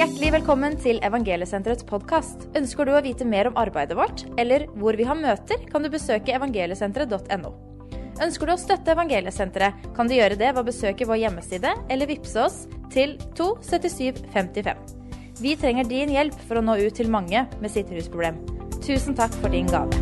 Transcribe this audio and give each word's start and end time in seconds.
Hjertelig 0.00 0.30
velkommen 0.32 0.78
til 0.80 0.96
Evangeliesenterets 1.04 1.84
podkast. 1.84 2.46
Ønsker 2.56 2.88
du 2.88 2.94
å 2.96 3.02
vite 3.04 3.26
mer 3.28 3.50
om 3.50 3.58
arbeidet 3.60 3.92
vårt, 3.98 4.22
eller 4.40 4.62
hvor 4.80 4.96
vi 4.96 5.04
har 5.04 5.18
møter, 5.18 5.58
kan 5.68 5.84
du 5.84 5.90
besøke 5.92 6.32
evangeliesenteret.no. 6.32 7.50
Ønsker 8.24 8.48
du 8.48 8.52
å 8.54 8.62
støtte 8.62 8.94
Evangeliesenteret, 8.94 9.82
kan 9.92 10.08
du 10.08 10.14
gjøre 10.16 10.38
det 10.40 10.54
ved 10.54 10.60
å 10.62 10.64
besøke 10.64 11.04
vår 11.04 11.18
hjemmeside 11.20 11.74
eller 11.92 12.08
vippse 12.08 12.40
oss 12.40 12.56
til 12.94 13.12
27755. 13.36 14.80
Vi 15.42 15.52
trenger 15.60 15.90
din 15.90 16.14
hjelp 16.14 16.38
for 16.48 16.56
å 16.56 16.62
nå 16.64 16.78
ut 16.80 16.96
til 16.96 17.12
mange 17.12 17.42
med 17.60 17.74
sitt 17.74 17.92
rusproblem. 17.92 18.38
Tusen 18.80 19.18
takk 19.18 19.36
for 19.42 19.52
din 19.52 19.68
gave. 19.68 20.00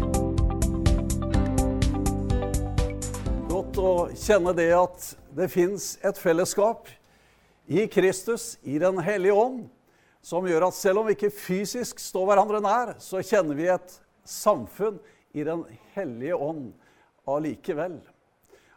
Godt 3.50 3.82
å 3.82 3.96
kjenne 4.14 4.54
det 4.60 4.68
at 4.78 5.10
det 5.42 5.50
fins 5.50 5.96
et 6.06 6.22
fellesskap 6.22 6.86
i 7.66 7.88
Kristus, 7.90 8.60
i 8.62 8.78
Den 8.78 9.02
hellige 9.02 9.34
ånd, 9.34 9.66
som 10.24 10.46
gjør 10.46 10.68
at 10.68 10.76
selv 10.76 11.02
om 11.02 11.08
vi 11.08 11.16
ikke 11.16 11.32
fysisk 11.32 12.00
står 12.02 12.26
hverandre 12.28 12.60
nær, 12.64 12.94
så 13.02 13.22
kjenner 13.24 13.58
vi 13.58 13.68
et 13.72 13.98
samfunn 14.28 14.98
i 15.36 15.44
Den 15.44 15.64
hellige 15.94 16.36
ånd 16.36 16.72
allikevel. 17.28 17.98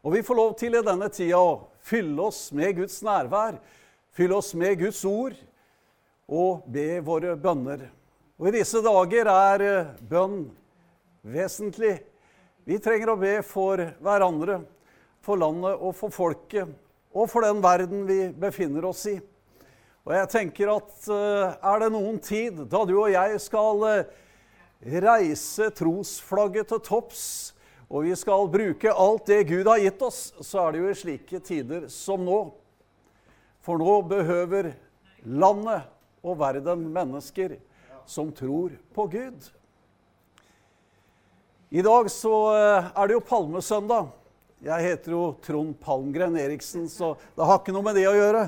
Og 0.03 0.15
vi 0.15 0.23
får 0.25 0.37
lov 0.37 0.53
til 0.59 0.75
i 0.75 0.83
denne 0.85 1.07
tida 1.13 1.39
å 1.39 1.69
fylle 1.85 2.27
oss 2.27 2.49
med 2.57 2.75
Guds 2.81 2.99
nærvær, 3.05 3.57
fylle 4.11 4.37
oss 4.37 4.53
med 4.57 4.79
Guds 4.81 5.01
ord 5.07 5.35
og 6.31 6.65
be 6.71 6.99
våre 7.05 7.35
bønner. 7.39 7.87
Og 8.41 8.49
i 8.49 8.55
disse 8.55 8.81
dager 8.81 9.29
er 9.29 9.63
eh, 9.65 9.89
bønn 10.09 10.47
vesentlig. 11.21 11.99
Vi 12.65 12.79
trenger 12.81 13.13
å 13.13 13.19
be 13.19 13.35
for 13.45 13.81
hverandre, 14.01 14.61
for 15.21 15.37
landet 15.37 15.77
og 15.77 15.93
for 15.97 16.13
folket, 16.13 16.69
og 17.13 17.27
for 17.29 17.45
den 17.45 17.61
verden 17.61 18.07
vi 18.07 18.23
befinner 18.33 18.87
oss 18.89 19.03
i. 19.11 19.19
Og 20.01 20.13
jeg 20.15 20.29
tenker 20.33 20.71
at 20.73 21.07
eh, 21.13 21.57
er 21.61 21.81
det 21.83 21.91
noen 21.93 22.17
tid 22.23 22.63
da 22.71 22.81
du 22.89 22.95
og 22.95 23.11
jeg 23.13 23.37
skal 23.43 23.83
eh, 23.85 24.13
reise 25.03 25.69
trosflagget 25.77 26.71
til 26.71 26.81
topps, 26.87 27.25
og 27.91 28.07
vi 28.07 28.15
skal 28.17 28.47
bruke 28.49 28.93
alt 29.03 29.27
det 29.29 29.43
Gud 29.51 29.67
har 29.69 29.81
gitt 29.83 30.01
oss, 30.01 30.31
så 30.41 30.63
er 30.63 30.73
det 30.73 30.81
jo 30.81 30.89
i 30.89 30.97
slike 30.97 31.41
tider 31.45 31.85
som 31.91 32.23
nå. 32.25 32.39
For 33.61 33.77
nå 33.77 33.99
behøver 34.09 34.71
landet 35.21 35.85
og 36.25 36.39
verden 36.39 36.87
mennesker 36.95 37.59
som 38.09 38.31
tror 38.33 38.73
på 38.95 39.05
Gud. 39.11 39.51
I 41.69 41.85
dag 41.85 42.09
så 42.11 42.33
eh, 42.55 42.89
er 42.89 43.07
det 43.07 43.19
jo 43.19 43.27
palmesøndag. 43.29 44.09
Jeg 44.61 44.85
heter 44.85 45.15
jo 45.15 45.21
Trond 45.41 45.73
Palmgren 45.81 46.35
Eriksen, 46.37 46.83
så 46.85 47.15
det 47.33 47.45
har 47.49 47.57
ikke 47.57 47.73
noe 47.73 47.87
med 47.87 47.95
det 47.97 48.03
å 48.05 48.13
gjøre. 48.13 48.43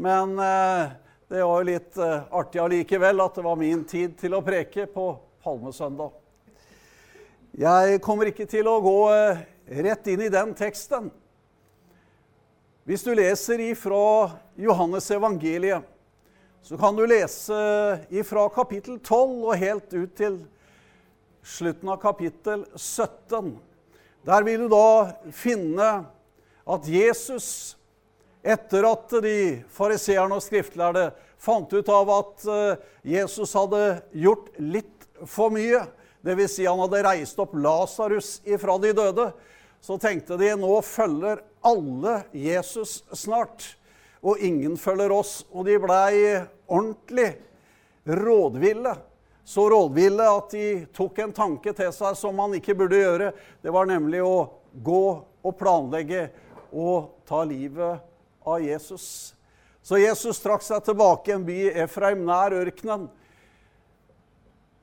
Men 0.00 0.32
eh, 0.40 0.94
det 1.28 1.42
var 1.44 1.60
jo 1.60 1.68
litt 1.68 1.98
eh, 2.00 2.30
artig 2.40 2.62
allikevel 2.62 3.20
at 3.20 3.36
det 3.36 3.44
var 3.44 3.60
min 3.60 3.82
tid 3.84 4.14
til 4.16 4.38
å 4.38 4.40
preke 4.46 4.86
på 4.88 5.10
palmesøndag. 5.44 6.14
Jeg 7.60 8.00
kommer 8.00 8.32
ikke 8.32 8.48
til 8.48 8.64
å 8.70 8.78
gå 8.80 8.96
rett 9.84 10.08
inn 10.08 10.24
i 10.24 10.32
den 10.32 10.56
teksten. 10.56 11.12
Hvis 12.88 13.04
du 13.04 13.12
leser 13.12 13.60
ifra 13.60 14.30
Johannes 14.56 15.10
evangeliet, 15.12 15.84
så 16.64 16.80
kan 16.80 16.96
du 16.96 17.04
lese 17.04 17.58
ifra 18.08 18.48
kapittel 18.56 18.96
12 19.04 19.44
og 19.44 19.58
helt 19.60 19.92
ut 19.92 20.16
til 20.16 20.40
slutten 21.44 21.92
av 21.92 22.00
kapittel 22.00 22.64
17. 22.72 23.58
Der 24.26 24.42
vil 24.46 24.64
du 24.66 24.68
da 24.72 25.14
finne 25.34 25.88
at 26.68 26.88
Jesus, 26.90 27.76
etter 28.42 28.86
at 28.88 29.14
de 29.24 29.38
fariseerne 29.72 30.38
og 30.38 30.44
skriftlærde 30.44 31.10
fant 31.38 31.72
ut 31.72 31.90
av 31.92 32.10
at 32.12 32.46
eh, 32.50 32.80
Jesus 33.14 33.54
hadde 33.56 33.82
gjort 34.12 34.50
litt 34.58 35.06
for 35.26 35.54
mye, 35.54 35.84
dvs. 36.26 36.56
Si 36.58 36.66
han 36.66 36.80
hadde 36.82 37.04
reist 37.06 37.38
opp 37.40 37.54
Lasarus 37.58 38.38
ifra 38.46 38.76
de 38.82 38.92
døde, 38.96 39.30
så 39.80 39.98
tenkte 40.02 40.38
de 40.40 40.50
nå 40.58 40.80
følger 40.82 41.42
alle 41.66 42.22
Jesus 42.34 43.02
snart, 43.14 43.74
og 44.18 44.40
ingen 44.42 44.74
følger 44.80 45.14
oss. 45.14 45.44
Og 45.54 45.68
de 45.68 45.78
blei 45.82 46.14
ordentlig 46.66 47.30
rådville 48.08 48.96
så 49.48 49.70
rådville 49.70 50.24
at 50.28 50.50
de 50.52 50.86
tok 50.92 51.22
en 51.24 51.30
tanke 51.32 51.72
til 51.72 51.88
seg 51.96 52.16
som 52.20 52.34
man 52.36 52.52
ikke 52.58 52.74
burde 52.76 52.98
gjøre. 53.00 53.30
Det 53.64 53.72
var 53.72 53.86
nemlig 53.88 54.20
å 54.20 54.50
gå 54.84 55.04
og 55.24 55.54
planlegge 55.56 56.26
og 56.68 57.14
ta 57.24 57.40
livet 57.48 58.02
av 58.44 58.60
Jesus. 58.60 59.06
Så 59.80 59.96
Jesus 60.02 60.42
trakk 60.44 60.66
seg 60.66 60.84
tilbake 60.84 61.32
i 61.32 61.36
en 61.38 61.46
by 61.48 61.56
i 61.62 61.70
Efraim, 61.80 62.26
nær 62.28 62.58
ørkenen. 62.58 63.06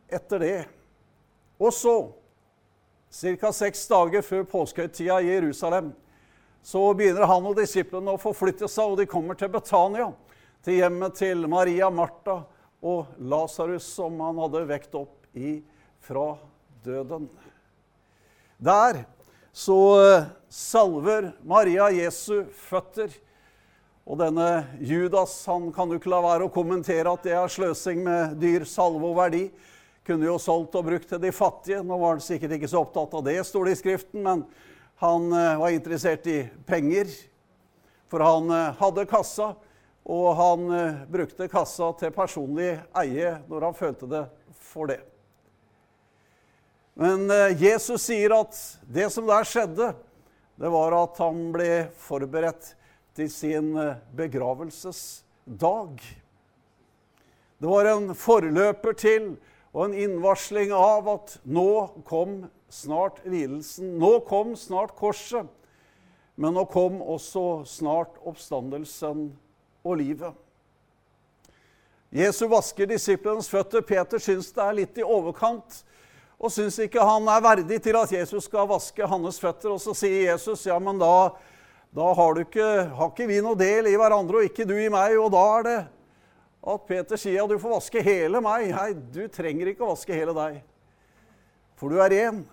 Etter 0.09 0.41
det. 0.41 0.57
Og 1.61 1.69
så, 1.69 1.95
ca. 3.13 3.53
seks 3.53 3.85
dager 3.93 4.25
før 4.25 4.49
påskehøytida 4.49 5.19
i 5.21 5.29
Jerusalem, 5.29 5.93
så 6.65 6.87
begynner 6.97 7.29
han 7.29 7.45
og 7.45 7.61
disiplene 7.61 8.17
å 8.17 8.23
forflytte 8.25 8.65
seg, 8.65 8.89
og 8.89 8.97
de 8.97 9.05
kommer 9.13 9.37
til 9.37 9.53
Betania, 9.53 10.09
til 10.65 10.81
hjemmet 10.81 11.21
til 11.21 11.45
Maria, 11.53 11.93
Martha 11.93 12.41
og 12.85 13.17
Lasarus, 13.17 13.87
som 13.97 14.19
han 14.21 14.37
hadde 14.43 14.65
vekt 14.69 14.95
opp 14.97 15.25
i 15.33 15.57
fra 16.05 16.35
døden. 16.85 17.27
Der 18.61 19.01
så 19.55 19.79
eh, 20.03 20.27
salver 20.51 21.31
Maria 21.47 21.89
Jesu 21.95 22.45
føtter. 22.67 23.13
Og 24.05 24.19
denne 24.21 24.67
Judas 24.85 25.33
han 25.49 25.71
kan 25.73 25.89
jo 25.89 25.97
ikke 25.97 26.11
la 26.13 26.21
være 26.21 26.45
å 26.45 26.53
kommentere 26.53 27.09
at 27.09 27.23
det 27.25 27.33
er 27.33 27.49
sløsing 27.49 28.03
med 28.05 28.35
dyr 28.37 28.67
salve 28.69 29.07
og 29.07 29.17
verdi. 29.17 29.47
Kunne 30.05 30.27
jo 30.27 30.37
solgt 30.37 30.77
og 30.77 30.85
brukt 30.85 31.09
til 31.09 31.23
de 31.23 31.31
fattige. 31.33 31.81
Nå 31.81 31.97
var 31.97 32.13
han 32.13 32.21
sikkert 32.21 32.53
ikke 32.59 32.69
så 32.69 32.83
opptatt 32.85 33.15
av 33.17 33.25
det, 33.25 33.39
står 33.47 33.65
det 33.65 33.73
i 33.73 33.79
Skriften, 33.79 34.21
men 34.27 34.45
han 35.01 35.31
eh, 35.33 35.55
var 35.63 35.73
interessert 35.73 36.29
i 36.29 36.43
penger. 36.69 37.09
For 38.11 38.21
han 38.21 38.51
eh, 38.53 38.75
hadde 38.77 39.09
kassa, 39.09 39.55
og 40.05 40.35
han 40.37 40.65
eh, 40.69 41.03
brukte 41.09 41.49
kassa 41.49 41.89
til 41.97 42.13
personlig 42.13 42.75
eie 43.01 43.37
når 43.49 43.69
han 43.69 43.77
følte 43.77 44.09
det 44.09 44.23
for 44.61 44.91
det. 44.91 44.99
Men 46.95 47.25
eh, 47.33 47.55
Jesus 47.57 48.05
sier 48.05 48.35
at 48.37 48.57
det 48.85 49.09
som 49.13 49.25
der 49.27 49.47
skjedde, 49.49 49.93
det 50.55 50.71
var 50.71 50.93
at 50.95 51.17
han 51.19 51.49
ble 51.51 51.87
forberedt 51.99 52.75
til 53.17 53.31
sin 53.33 53.73
eh, 53.81 53.97
begravelsesdag. 54.15 56.05
Det 57.57 57.71
var 57.71 57.89
en 57.89 58.13
forløper 58.15 58.93
til 58.99 59.33
og 59.75 59.89
en 59.89 59.97
innvarsling 60.05 60.71
av 60.75 61.09
at 61.11 61.33
nå 61.43 61.69
kom 62.07 62.43
snart 62.71 63.23
lidelsen. 63.27 63.97
Nå 63.99 64.19
kom 64.29 64.53
snart 64.59 64.93
korset. 64.95 65.49
Men 66.39 66.55
nå 66.55 66.65
kom 66.67 67.01
også 67.01 67.63
snart 67.67 68.15
oppstandelsen 68.27 69.29
og 69.85 69.99
livet. 70.01 70.33
Jesus 72.15 72.49
vasker 72.49 72.89
disiplenes 72.89 73.49
føtter. 73.51 73.83
Peter 73.85 74.21
syns 74.23 74.51
det 74.55 74.63
er 74.63 74.77
litt 74.81 74.97
i 74.97 75.05
overkant 75.05 75.83
og 76.35 76.51
syns 76.51 76.77
ikke 76.83 77.03
han 77.03 77.27
er 77.31 77.43
verdig 77.43 77.79
til 77.83 77.97
at 77.99 78.11
Jesus 78.11 78.47
skal 78.49 78.67
vaske 78.69 79.07
hans 79.07 79.39
føtter. 79.41 79.71
Og 79.75 79.81
så 79.81 79.95
sier 79.97 80.31
Jesus, 80.31 80.65
ja, 80.67 80.77
men 80.81 80.99
da, 81.01 81.31
da 81.95 82.11
har, 82.17 82.41
ikke, 82.43 82.69
har 82.91 83.11
ikke 83.11 83.27
vi 83.29 83.41
noe 83.43 83.57
del 83.59 83.89
i 83.91 83.95
hverandre, 83.99 84.41
og 84.41 84.49
ikke 84.49 84.67
du 84.67 84.75
i 84.77 84.91
meg. 84.91 85.15
Og 85.21 85.31
da 85.33 85.43
er 85.57 85.67
det 85.67 85.77
at 86.65 86.87
Peter 86.89 87.19
sier 87.21 87.39
ja, 87.39 87.47
du 87.47 87.57
får 87.61 87.77
vaske 87.77 88.03
hele 88.05 88.41
meg. 88.43 88.67
Nei, 88.73 88.89
du 89.15 89.25
trenger 89.31 89.71
ikke 89.71 89.85
å 89.85 89.93
vaske 89.93 90.15
hele 90.15 90.35
deg, 90.35 90.59
for 91.79 91.93
du 91.93 92.01
er 92.03 92.11
ren. 92.13 92.43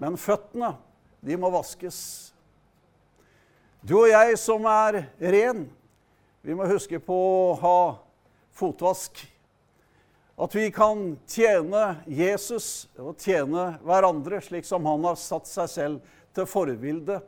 Men 0.00 0.16
føttene, 0.16 0.74
de 1.20 1.36
må 1.36 1.50
vaskes. 1.52 1.98
Du 3.84 3.98
og 4.00 4.08
jeg 4.08 4.36
som 4.40 4.64
er 4.68 5.04
ren, 5.20 5.66
vi 6.42 6.54
må 6.56 6.64
huske 6.68 7.00
på 7.04 7.16
å 7.16 7.58
ha 7.60 7.80
fotvask. 8.56 9.18
At 10.40 10.54
vi 10.56 10.70
kan 10.72 11.18
tjene 11.28 11.98
Jesus 12.08 12.88
og 12.96 13.20
tjene 13.20 13.74
hverandre 13.84 14.40
slik 14.44 14.64
som 14.64 14.88
han 14.88 15.04
har 15.04 15.18
satt 15.20 15.50
seg 15.50 15.68
selv 15.68 16.16
til 16.36 16.48
forbilde 16.48 17.18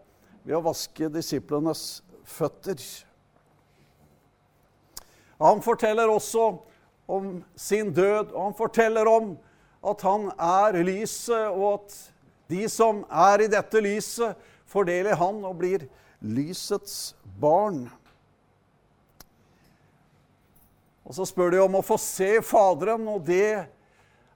ved 0.42 0.56
å 0.56 0.64
vaske 0.64 1.10
disiplenes 1.12 2.00
føtter. 2.24 2.80
Han 5.42 5.60
forteller 5.60 6.08
også 6.08 6.48
om 7.10 7.42
sin 7.58 7.90
død, 7.92 8.30
og 8.32 8.42
han 8.46 8.56
forteller 8.56 9.08
om 9.10 9.32
at 9.84 10.04
han 10.06 10.28
er 10.38 10.78
lyset, 10.86 11.50
og 11.50 11.82
at 11.82 11.96
de 12.52 12.68
som 12.70 13.02
er 13.10 13.44
i 13.44 13.50
dette 13.50 13.82
lyset, 13.82 14.38
fordeler 14.70 15.18
han 15.20 15.42
og 15.44 15.58
blir 15.60 15.84
lysets 16.22 17.12
barn. 17.42 17.90
Og 21.02 21.16
så 21.16 21.26
spør 21.26 21.54
de 21.54 21.62
om 21.62 21.78
å 21.78 21.84
få 21.84 21.98
se 22.00 22.36
Faderen, 22.46 23.06
og 23.10 23.24
det 23.26 23.66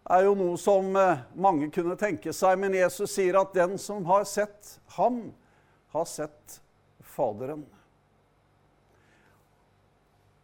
er 0.06 0.26
jo 0.26 0.34
noe 0.38 0.56
som 0.58 0.90
eh, 0.98 1.22
mange 1.38 1.70
kunne 1.74 1.96
tenke 1.98 2.34
seg. 2.34 2.58
Men 2.58 2.74
Jesus 2.74 3.14
sier 3.14 3.38
at 3.40 3.54
den 3.54 3.76
som 3.80 4.06
har 4.08 4.26
sett 4.28 4.76
ham, 4.98 5.28
har 5.94 6.06
sett 6.10 6.60
Faderen. 7.16 7.64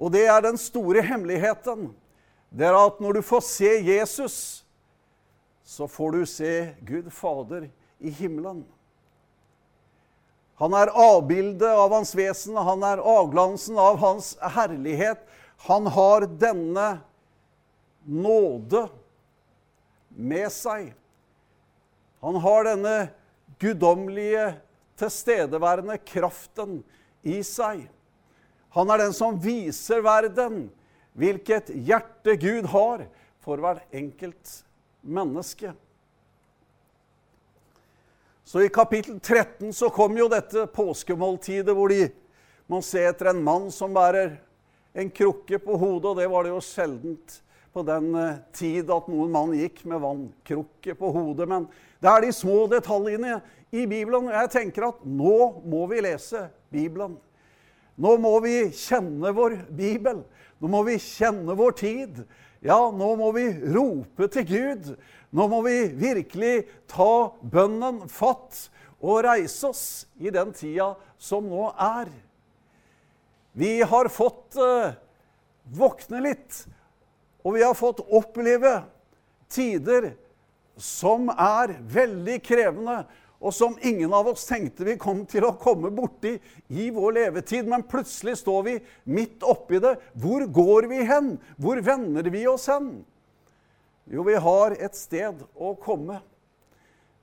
Og 0.02 0.10
det 0.14 0.24
er 0.26 0.42
den 0.42 0.58
store 0.58 1.02
hemmeligheten. 1.06 1.90
Det 2.50 2.66
er 2.66 2.76
at 2.76 2.98
når 3.00 3.18
du 3.18 3.22
får 3.24 3.44
se 3.46 3.70
Jesus, 3.86 4.36
så 5.62 5.86
får 5.86 6.16
du 6.16 6.24
se 6.26 6.54
Gud 6.84 7.10
Fader 7.14 7.68
i 8.02 8.10
himmelen. 8.10 8.64
Han 10.62 10.74
er 10.78 10.92
avbildet 10.94 11.74
av 11.74 11.90
hans 11.90 12.12
vesen, 12.14 12.54
han 12.54 12.84
er 12.86 13.00
avglansen 13.02 13.78
av 13.82 13.96
hans 13.98 14.36
herlighet. 14.54 15.24
Han 15.66 15.88
har 15.90 16.28
denne 16.38 17.00
nåde 18.06 18.84
med 20.14 20.46
seg. 20.54 20.92
Han 22.22 22.38
har 22.44 22.68
denne 22.70 22.94
guddommelige, 23.58 24.52
tilstedeværende 25.02 25.96
kraften 26.06 26.78
i 27.26 27.40
seg. 27.42 27.88
Han 28.76 28.92
er 28.94 29.02
den 29.02 29.16
som 29.18 29.40
viser 29.42 30.04
verden 30.04 30.68
hvilket 31.18 31.72
hjerte 31.74 32.36
Gud 32.38 32.70
har 32.70 33.08
for 33.42 33.58
hvert 33.58 33.82
enkelt 33.90 34.60
menneske. 35.02 35.74
Så 38.52 38.62
i 38.62 38.68
kapittel 38.68 39.20
13 39.20 39.72
så 39.72 39.88
kom 39.88 40.12
jo 40.18 40.26
dette 40.28 40.66
påskemåltidet 40.76 41.72
hvor 41.72 41.88
de 41.88 42.02
må 42.68 42.82
se 42.84 43.00
etter 43.00 43.30
en 43.30 43.38
mann 43.40 43.70
som 43.72 43.94
bærer 43.96 44.34
en 44.92 45.08
krukke 45.08 45.56
på 45.56 45.78
hodet, 45.80 46.10
og 46.10 46.18
det 46.20 46.26
var 46.28 46.44
det 46.44 46.52
jo 46.52 46.58
sjeldent 46.60 47.38
på 47.72 47.84
den 47.88 48.10
eh, 48.12 48.42
tid 48.52 48.92
at 48.92 49.08
noen 49.08 49.32
mann 49.32 49.54
gikk 49.56 49.80
med 49.88 50.02
vannkrukke 50.04 50.98
på 51.00 51.14
hodet. 51.14 51.48
Men 51.48 51.64
det 52.04 52.12
er 52.12 52.26
de 52.26 52.34
små 52.36 52.66
detaljene 52.68 53.38
i 53.72 53.86
Bibelen. 53.86 54.28
og 54.28 54.36
Jeg 54.36 54.52
tenker 54.58 54.90
at 54.90 55.00
nå 55.00 55.38
må 55.64 55.86
vi 55.88 56.04
lese 56.04 56.44
Bibelen. 56.68 57.16
Nå 57.96 58.18
må 58.20 58.34
vi 58.44 58.66
kjenne 58.68 59.32
vår 59.32 59.62
bibel. 59.72 60.26
Nå 60.60 60.76
må 60.76 60.84
vi 60.90 61.00
kjenne 61.00 61.56
vår 61.56 61.80
tid. 61.80 62.20
Ja, 62.62 62.92
nå 62.94 63.08
må 63.18 63.32
vi 63.34 63.48
rope 63.74 64.28
til 64.30 64.46
Gud. 64.46 64.92
Nå 65.34 65.46
må 65.50 65.62
vi 65.66 65.76
virkelig 65.98 66.66
ta 66.90 67.32
bønnen 67.42 68.04
fatt 68.12 68.68
og 69.02 69.24
reise 69.26 69.72
oss 69.72 69.84
i 70.22 70.30
den 70.30 70.52
tida 70.54 70.92
som 71.18 71.48
nå 71.50 71.72
er. 71.74 72.12
Vi 73.58 73.80
har 73.82 74.08
fått 74.14 74.54
eh, 74.62 74.94
våkne 75.74 76.22
litt, 76.22 76.62
og 77.42 77.58
vi 77.58 77.64
har 77.66 77.74
fått 77.76 78.04
oppleve 78.06 78.78
tider 79.52 80.12
som 80.78 81.28
er 81.34 81.74
veldig 81.82 82.38
krevende 82.46 83.02
og 83.42 83.54
som 83.54 83.74
ingen 83.82 84.12
av 84.14 84.28
oss 84.30 84.44
tenkte 84.46 84.86
vi 84.86 84.94
kom 85.00 85.24
til 85.26 85.42
å 85.48 85.56
komme 85.58 85.90
borti 85.90 86.36
i 86.70 86.90
vår 86.94 87.16
levetid. 87.16 87.66
Men 87.66 87.82
plutselig 87.90 88.36
står 88.38 88.60
vi 88.68 88.74
midt 89.10 89.42
oppi 89.42 89.80
det. 89.82 89.96
Hvor 90.14 90.46
går 90.46 90.86
vi 90.92 91.00
hen? 91.08 91.32
Hvor 91.58 91.80
vender 91.82 92.30
vi 92.30 92.44
oss 92.46 92.68
hen? 92.70 93.00
Jo, 94.06 94.22
vi 94.26 94.36
har 94.46 94.76
et 94.78 94.94
sted 94.98 95.42
å 95.58 95.72
komme. 95.82 96.20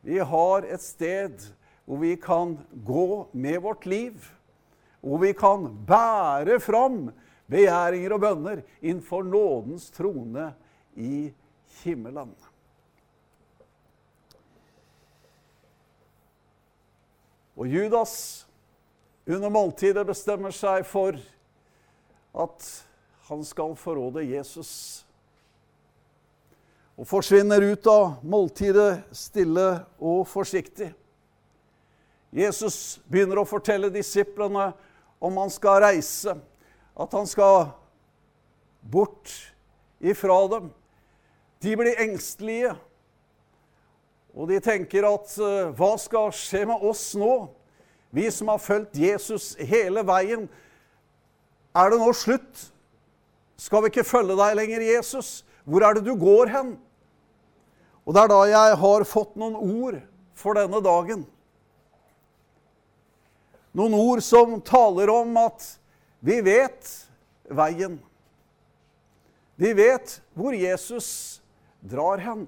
Vi 0.04 0.19
har 0.19 0.68
et 0.68 0.83
sted 0.83 1.39
hvor 1.88 2.04
vi 2.04 2.13
kan 2.19 2.57
gå 2.83 3.07
med 3.31 3.62
vårt 3.63 3.88
liv. 3.88 4.19
Hvor 5.00 5.24
vi 5.24 5.31
kan 5.39 5.69
bære 5.88 6.60
fram 6.60 7.06
begjæringer 7.50 8.16
og 8.16 8.24
bønner 8.27 8.63
innenfor 8.81 9.24
nådens 9.24 9.88
trone 9.95 10.51
i 11.00 11.30
himmelen. 11.80 12.36
Og 17.59 17.67
Judas 17.67 18.45
under 19.27 19.51
måltidet 19.51 20.06
bestemmer 20.07 20.53
seg 20.56 20.85
for 20.88 21.17
at 22.39 22.69
han 23.27 23.44
skal 23.44 23.75
forråde 23.75 24.23
Jesus. 24.23 24.71
Og 26.95 27.07
forsvinner 27.07 27.63
ut 27.73 27.89
av 27.91 28.23
måltidet 28.23 29.01
stille 29.15 29.67
og 30.00 30.23
forsiktig. 30.31 30.94
Jesus 32.31 33.00
begynner 33.11 33.41
å 33.41 33.47
fortelle 33.50 33.91
disiplene 33.91 34.71
om 35.19 35.39
han 35.41 35.51
skal 35.51 35.81
reise, 35.83 36.35
at 36.95 37.15
han 37.15 37.27
skal 37.27 37.73
bort 38.79 39.33
ifra 40.00 40.39
dem. 40.56 40.69
De 41.59 41.75
blir 41.75 42.00
engstelige. 42.07 42.77
Og 44.39 44.47
de 44.47 44.59
tenker 44.63 45.03
at 45.03 45.33
eh, 45.44 45.71
hva 45.75 45.94
skal 46.00 46.31
skje 46.31 46.63
med 46.69 46.83
oss 46.88 47.12
nå? 47.19 47.50
Vi 48.15 48.30
som 48.31 48.47
har 48.53 48.62
fulgt 48.63 48.95
Jesus 48.97 49.51
hele 49.59 50.01
veien. 50.07 50.45
Er 51.75 51.91
det 51.91 52.00
nå 52.00 52.13
slutt? 52.15 52.69
Skal 53.59 53.83
vi 53.83 53.91
ikke 53.91 54.07
følge 54.07 54.38
deg 54.39 54.56
lenger, 54.56 54.86
Jesus? 54.95 55.41
Hvor 55.68 55.83
er 55.83 55.97
det 55.97 56.06
du 56.07 56.15
går 56.18 56.50
hen? 56.53 56.71
Og 58.07 58.15
det 58.15 58.24
er 58.24 58.31
da 58.31 58.39
jeg 58.47 58.77
har 58.81 59.06
fått 59.06 59.36
noen 59.38 59.59
ord 59.59 60.00
for 60.39 60.57
denne 60.57 60.80
dagen. 60.81 61.27
Noen 63.75 63.94
ord 64.00 64.24
som 64.25 64.56
taler 64.65 65.12
om 65.13 65.35
at 65.44 65.68
vi 66.25 66.39
vet 66.47 66.88
veien. 67.51 68.00
Vi 69.59 69.75
vet 69.75 70.15
hvor 70.33 70.56
Jesus 70.56 71.12
drar 71.83 72.24
hen. 72.24 72.47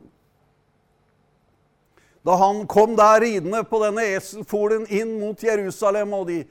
Da 2.26 2.36
han 2.38 2.68
kom 2.70 2.96
der 2.96 3.22
ridende 3.22 3.64
på 3.66 3.80
denne 3.82 4.04
eselfolen 4.14 4.86
inn 4.94 5.16
mot 5.22 5.42
Jerusalem, 5.42 6.14
og 6.14 6.28
de 6.30 6.44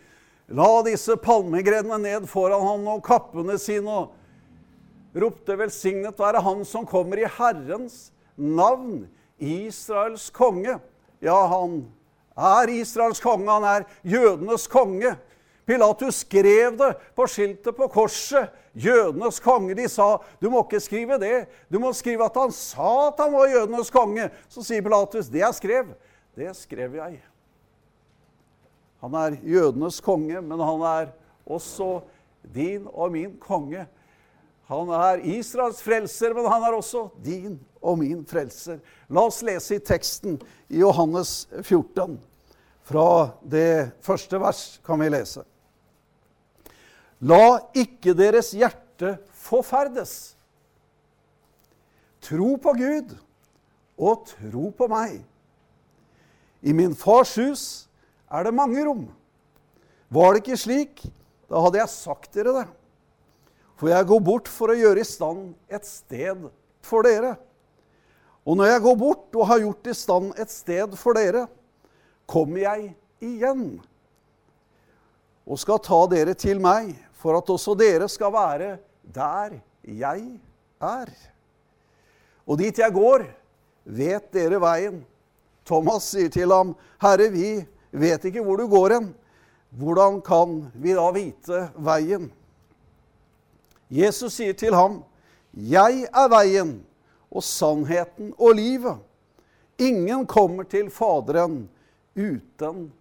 la 0.50 0.70
disse 0.82 1.14
palmegrenene 1.22 2.00
ned 2.02 2.26
foran 2.30 2.66
han 2.66 2.88
og 2.90 3.04
kappene 3.06 3.58
sine, 3.58 3.86
og 3.86 5.20
ropte 5.22 5.56
'Velsignet 5.56 6.18
være 6.18 6.42
Han 6.42 6.64
som 6.64 6.86
kommer 6.86 7.18
i 7.18 7.30
Herrens 7.38 8.12
navn, 8.36 9.08
Israels 9.38 10.30
konge'. 10.30 10.80
Ja, 11.22 11.46
han 11.46 11.86
er 12.36 12.68
Israels 12.68 13.20
konge, 13.20 13.50
han 13.50 13.64
er 13.64 13.84
jødenes 14.02 14.66
konge. 14.66 15.16
Pilatus 15.70 16.24
skrev 16.24 16.74
det 16.74 16.94
på 17.14 17.24
skiltet 17.30 17.76
på 17.76 17.86
korset. 17.92 18.50
Jødenes 18.74 19.38
konge. 19.42 19.74
De 19.78 19.86
sa 19.90 20.16
du 20.42 20.48
må 20.50 20.64
ikke 20.64 20.80
skrive 20.82 21.18
det. 21.22 21.44
Du 21.70 21.78
må 21.78 21.92
skrive 21.94 22.26
at 22.26 22.38
han 22.38 22.50
sa 22.54 23.10
at 23.10 23.20
han 23.22 23.34
var 23.34 23.52
jødenes 23.52 23.90
konge. 23.94 24.26
Så 24.50 24.64
sier 24.66 24.82
Pilatus 24.82 25.30
det 25.30 25.44
jeg 25.44 25.58
skrev, 25.60 25.92
det 26.34 26.50
skrev 26.58 26.96
jeg. 26.98 27.20
Han 29.00 29.14
er 29.14 29.36
jødenes 29.46 30.00
konge, 30.02 30.42
men 30.42 30.60
han 30.60 30.82
er 30.88 31.12
også 31.46 32.00
din 32.42 32.88
og 32.90 33.14
min 33.14 33.36
konge. 33.38 33.86
Han 34.70 34.90
er 34.94 35.22
Israels 35.36 35.78
frelser, 35.82 36.34
men 36.34 36.50
han 36.50 36.66
er 36.66 36.74
også 36.76 37.04
din 37.22 37.60
og 37.78 37.98
min 38.02 38.26
frelser. 38.26 38.82
La 39.06 39.22
oss 39.30 39.38
lese 39.46 39.78
i 39.78 39.84
teksten 39.86 40.34
i 40.66 40.82
Johannes 40.82 41.46
14. 41.62 42.18
Fra 42.90 43.06
det 43.46 43.92
første 44.02 44.42
vers 44.42 44.64
kan 44.86 44.98
vi 44.98 45.10
lese. 45.14 45.46
La 47.20 47.60
ikke 47.76 48.14
deres 48.16 48.54
hjerte 48.56 49.18
forferdes. 49.36 50.34
Tro 52.24 52.54
på 52.60 52.72
Gud 52.76 53.12
og 54.00 54.24
tro 54.28 54.70
på 54.76 54.88
meg. 54.88 55.20
I 56.60 56.72
min 56.76 56.96
fars 56.96 57.34
hus 57.40 57.64
er 58.32 58.44
det 58.44 58.56
mange 58.56 58.84
rom. 58.84 59.06
Var 60.10 60.32
det 60.32 60.42
ikke 60.42 60.60
slik, 60.60 61.04
da 61.48 61.60
hadde 61.64 61.80
jeg 61.80 61.92
sagt 61.92 62.34
dere 62.36 62.54
det. 62.56 62.66
For 63.80 63.92
jeg 63.92 64.08
går 64.08 64.20
bort 64.24 64.48
for 64.52 64.72
å 64.72 64.76
gjøre 64.76 65.00
i 65.00 65.08
stand 65.08 65.52
et 65.72 65.86
sted 65.88 66.48
for 66.84 67.06
dere. 67.06 67.36
Og 68.44 68.56
når 68.58 68.74
jeg 68.74 68.84
går 68.84 68.98
bort 69.00 69.36
og 69.36 69.48
har 69.48 69.62
gjort 69.62 69.88
i 69.92 69.96
stand 69.96 70.32
et 70.40 70.52
sted 70.52 70.96
for 71.00 71.16
dere, 71.16 71.46
kommer 72.28 72.64
jeg 72.64 72.90
igjen 73.24 73.64
og 75.50 75.58
skal 75.58 75.80
ta 75.82 75.98
dere 76.10 76.36
til 76.38 76.60
meg, 76.62 76.92
for 77.18 77.34
at 77.40 77.50
også 77.50 77.74
dere 77.78 78.06
skal 78.08 78.32
være 78.32 78.70
der 79.02 79.58
jeg 79.82 80.22
er. 80.80 81.10
Og 82.46 82.58
dit 82.60 82.78
jeg 82.78 82.94
går, 82.94 83.24
vet 83.84 84.30
dere 84.32 84.60
veien. 84.62 85.00
Thomas 85.66 86.06
sier 86.14 86.30
til 86.32 86.52
ham, 86.54 86.74
Herre, 87.02 87.28
vi 87.34 87.58
vet 87.90 88.24
ikke 88.30 88.44
hvor 88.46 88.60
du 88.60 88.68
går 88.70 88.94
hen. 88.96 89.10
Hvordan 89.70 90.20
kan 90.26 90.54
vi 90.74 90.94
da 90.94 91.10
vite 91.14 91.60
veien? 91.78 92.30
Jesus 93.90 94.38
sier 94.38 94.54
til 94.54 94.74
ham, 94.74 95.02
Jeg 95.50 96.06
er 96.14 96.28
veien 96.30 96.76
og 97.26 97.42
sannheten 97.42 98.30
og 98.38 98.54
livet. 98.54 99.00
Ingen 99.82 100.26
kommer 100.30 100.62
til 100.62 100.90
Faderen 100.94 101.64
uten 102.14 102.92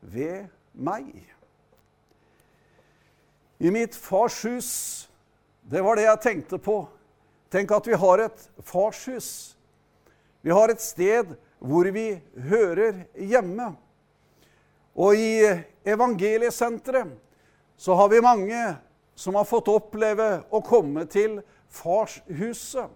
ved 0.00 0.50
meg. 0.76 1.33
I 3.64 3.70
mitt 3.70 3.94
fars 3.96 4.44
hus 4.44 5.08
Det 5.62 5.80
var 5.80 5.96
det 5.96 6.04
jeg 6.04 6.20
tenkte 6.20 6.58
på. 6.60 6.82
Tenk 7.48 7.70
at 7.72 7.86
vi 7.88 7.96
har 7.96 8.20
et 8.20 8.42
farshus. 8.60 9.56
Vi 10.44 10.52
har 10.52 10.68
et 10.68 10.82
sted 10.84 11.32
hvor 11.64 11.88
vi 11.94 12.18
hører 12.50 13.06
hjemme. 13.16 13.70
Og 14.92 15.16
i 15.16 15.40
evangeliesenteret 15.88 17.16
så 17.80 17.96
har 17.96 18.12
vi 18.12 18.20
mange 18.20 18.60
som 19.16 19.40
har 19.40 19.48
fått 19.48 19.72
oppleve 19.72 20.28
å 20.52 20.60
komme 20.60 21.08
til 21.08 21.40
farshuset. 21.72 22.92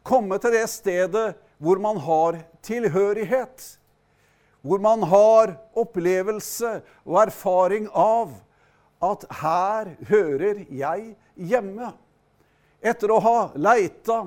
Komme 0.00 0.40
til 0.40 0.56
det 0.56 0.66
stedet 0.72 1.28
hvor 1.60 1.76
man 1.76 2.00
har 2.00 2.40
tilhørighet. 2.64 3.74
Hvor 4.64 4.80
man 4.80 5.04
har 5.12 5.58
opplevelse 5.76 6.78
og 7.04 7.26
erfaring 7.26 7.92
av 7.92 8.38
at 9.00 9.24
her 9.40 9.94
hører 10.08 10.64
jeg 10.68 11.14
hjemme. 11.34 11.92
Etter 12.80 13.12
å 13.12 13.18
ha 13.24 13.38
leita, 13.56 14.22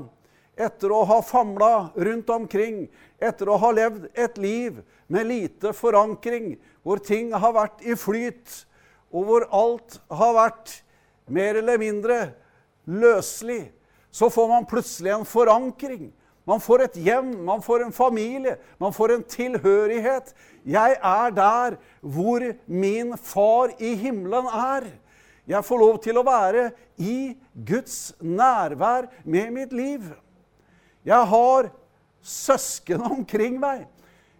etter 0.57 0.93
å 0.93 1.01
ha 1.09 1.19
famla 1.25 1.89
rundt 1.95 2.29
omkring, 2.33 2.87
etter 3.21 3.49
å 3.49 3.57
ha 3.61 3.71
levd 3.73 4.09
et 4.13 4.37
liv 4.41 4.81
med 5.07 5.29
lite 5.29 5.73
forankring, 5.77 6.55
hvor 6.85 7.01
ting 7.01 7.31
har 7.33 7.55
vært 7.55 7.85
i 7.85 7.97
flyt, 7.97 8.63
og 9.13 9.29
hvor 9.29 9.45
alt 9.53 9.99
har 10.09 10.33
vært 10.37 10.79
mer 11.29 11.61
eller 11.61 11.79
mindre 11.81 12.17
løselig, 12.89 13.71
så 14.13 14.29
får 14.29 14.49
man 14.49 14.67
plutselig 14.69 15.13
en 15.13 15.25
forankring. 15.25 16.11
Man 16.45 16.59
får 16.59 16.83
et 16.83 16.97
hjem, 16.99 17.29
man 17.45 17.61
får 17.63 17.85
en 17.85 17.93
familie, 17.95 18.57
man 18.77 18.93
får 18.93 19.13
en 19.13 19.23
tilhørighet. 19.23 20.33
Jeg 20.67 20.97
er 20.99 21.31
der 21.31 21.77
hvor 22.01 22.43
min 22.67 23.15
far 23.17 23.71
i 23.79 23.93
himmelen 23.95 24.49
er. 24.51 24.89
Jeg 25.47 25.65
får 25.65 25.79
lov 25.79 25.97
til 26.03 26.19
å 26.19 26.25
være 26.27 26.69
i 26.99 27.35
Guds 27.67 28.13
nærvær 28.19 29.07
med 29.23 29.51
mitt 29.55 29.73
liv. 29.75 30.11
Jeg 31.03 31.31
har 31.31 31.71
søsken 32.23 33.03
omkring 33.03 33.59
meg. 33.59 33.87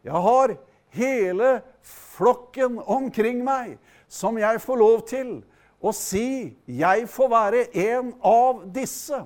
Jeg 0.04 0.24
har 0.28 0.56
hele 0.96 1.62
flokken 1.84 2.80
omkring 2.86 3.44
meg 3.44 3.78
som 4.12 4.38
jeg 4.38 4.62
får 4.62 4.80
lov 4.80 5.04
til 5.10 5.38
å 5.84 5.92
si 5.96 6.54
jeg 6.70 7.08
får 7.12 7.32
være 7.32 7.64
en 7.84 8.14
av 8.24 8.64
disse. 8.76 9.24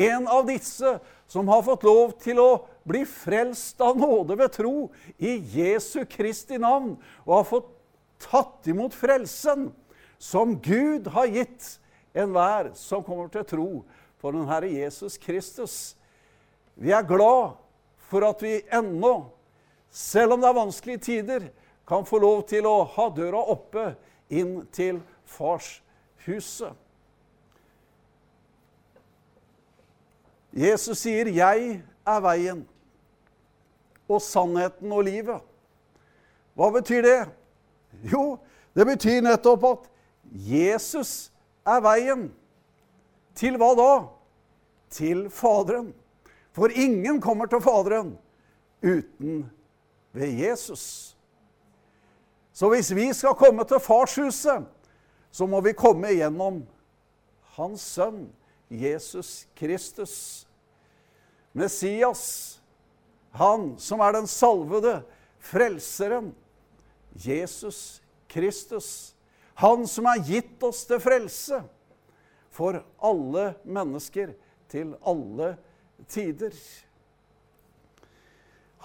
En 0.00 0.28
av 0.30 0.46
disse 0.48 0.94
som 1.30 1.48
har 1.48 1.62
fått 1.62 1.86
lov 1.86 2.16
til 2.18 2.40
å 2.42 2.48
bli 2.88 3.04
frelst 3.06 3.78
av 3.84 3.98
nåde 3.98 4.34
ved 4.34 4.50
tro 4.56 4.74
i 5.22 5.36
Jesu 5.54 6.02
Kristi 6.10 6.58
navn, 6.58 6.96
og 7.22 7.36
har 7.36 7.46
fått 7.46 7.68
tatt 8.20 8.66
imot 8.70 8.96
frelsen 8.98 9.68
som 10.18 10.56
Gud 10.58 11.06
har 11.14 11.30
gitt 11.30 11.76
enhver 12.18 12.72
som 12.74 13.04
kommer 13.06 13.30
til 13.30 13.46
tro 13.46 13.68
på 14.20 14.34
den 14.34 14.50
Herre 14.50 14.72
Jesus 14.74 15.16
Kristus. 15.22 15.94
Vi 16.74 16.90
er 16.92 17.06
glad 17.06 17.54
for 18.10 18.26
at 18.26 18.42
vi 18.42 18.58
ennå, 18.66 19.30
selv 19.90 20.34
om 20.34 20.42
det 20.42 20.50
er 20.50 20.58
vanskelige 20.58 21.04
tider, 21.06 21.48
kan 21.86 22.02
få 22.06 22.18
lov 22.22 22.42
til 22.50 22.66
å 22.66 22.82
ha 22.96 23.06
døra 23.14 23.38
oppe 23.54 23.92
inn 24.34 24.64
til 24.74 24.98
farshuset. 25.30 26.74
Jesus 30.52 30.98
sier, 30.98 31.26
'Jeg 31.26 31.82
er 32.06 32.20
veien 32.20 32.68
og 34.08 34.22
sannheten 34.22 34.92
og 34.92 35.04
livet'. 35.04 35.42
Hva 36.54 36.70
betyr 36.70 37.02
det? 37.02 37.28
Jo, 38.12 38.38
det 38.74 38.86
betyr 38.86 39.20
nettopp 39.20 39.64
at 39.64 39.90
Jesus 40.32 41.32
er 41.66 41.80
veien. 41.80 42.34
Til 43.34 43.56
hva 43.56 43.70
da? 43.78 43.92
Til 44.90 45.30
Faderen. 45.30 45.94
For 46.52 46.68
ingen 46.68 47.20
kommer 47.20 47.46
til 47.46 47.60
Faderen 47.60 48.18
uten 48.82 49.50
ved 50.12 50.28
Jesus. 50.28 51.16
Så 52.52 52.68
hvis 52.68 52.94
vi 52.94 53.12
skal 53.12 53.34
komme 53.34 53.64
til 53.64 53.80
farshuset, 53.80 54.66
så 55.30 55.46
må 55.46 55.60
vi 55.60 55.72
komme 55.72 56.10
gjennom 56.12 56.64
Hans 57.56 57.80
sønn, 57.80 58.26
Jesus 58.70 59.46
Kristus. 59.54 60.46
Messias, 61.52 62.60
han 63.34 63.74
som 63.78 64.00
er 64.00 64.14
den 64.14 64.28
salvede 64.30 65.00
frelseren. 65.42 66.30
Jesus 67.12 68.02
Kristus. 68.30 69.14
Han 69.54 69.86
som 69.90 70.06
har 70.06 70.22
gitt 70.24 70.62
oss 70.62 70.84
til 70.86 71.02
frelse 71.02 71.58
for 72.54 72.78
alle 73.02 73.50
mennesker 73.66 74.32
til 74.70 74.94
alle 75.02 75.56
tider. 76.08 76.54